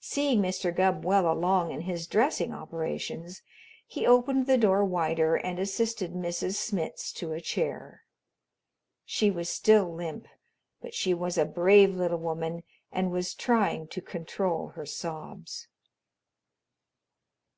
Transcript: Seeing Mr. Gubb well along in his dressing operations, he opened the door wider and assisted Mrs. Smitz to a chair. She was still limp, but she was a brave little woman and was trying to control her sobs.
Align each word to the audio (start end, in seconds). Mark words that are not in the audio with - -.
Seeing 0.00 0.40
Mr. 0.40 0.74
Gubb 0.74 1.04
well 1.04 1.30
along 1.30 1.70
in 1.70 1.82
his 1.82 2.06
dressing 2.06 2.54
operations, 2.54 3.42
he 3.86 4.06
opened 4.06 4.46
the 4.46 4.56
door 4.56 4.82
wider 4.86 5.34
and 5.36 5.58
assisted 5.58 6.14
Mrs. 6.14 6.54
Smitz 6.54 7.12
to 7.12 7.34
a 7.34 7.42
chair. 7.42 8.04
She 9.04 9.30
was 9.30 9.50
still 9.50 9.92
limp, 9.92 10.28
but 10.80 10.94
she 10.94 11.12
was 11.12 11.36
a 11.36 11.44
brave 11.44 11.94
little 11.94 12.16
woman 12.20 12.62
and 12.90 13.10
was 13.12 13.34
trying 13.34 13.86
to 13.88 14.00
control 14.00 14.68
her 14.68 14.86
sobs. 14.86 15.68